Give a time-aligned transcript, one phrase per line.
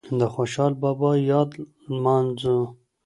[0.19, 1.49] د خوشحال بابا یاد
[1.93, 2.59] نمانځو